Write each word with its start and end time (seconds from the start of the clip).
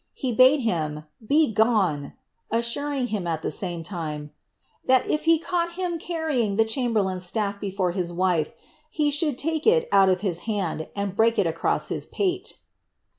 He 0.15 0.33
bade 0.33 0.61
him" 0.61 1.03
Begone!" 1.39 2.13
assuring 2.51 3.09
him, 3.13 3.27
al 3.27 3.37
the 3.39 3.51
same 3.51 3.83
linif. 3.83 4.31
"that 4.83 5.05
if 5.07 5.25
he 5.25 5.37
caught 5.37 5.73
him 5.73 5.99
carrying 5.99 6.55
the 6.55 6.65
chamberlain's 6.65 7.23
staff 7.27 7.61
before 7.61 7.91
his 7.91 8.11
wile, 8.11 8.45
he 8.89 9.11
should 9.11 9.37
take 9.37 9.67
it 9.67 9.87
out 9.91 10.09
of 10.09 10.21
his' 10.21 10.39
hand, 10.49 10.87
and 10.95 11.15
break 11.15 11.37
it 11.37 11.45
across 11.45 11.89
his 11.89 12.07
pate.' 12.07 12.57